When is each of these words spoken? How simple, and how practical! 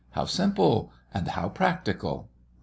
How 0.13 0.25
simple, 0.25 0.91
and 1.13 1.27
how 1.27 1.49
practical! 1.49 2.27